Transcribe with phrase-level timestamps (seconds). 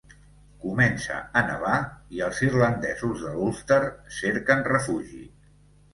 [0.61, 1.75] Comença a nevar
[2.19, 3.81] i els irlandesos de l'Ulster
[4.21, 5.25] cerquen refugi.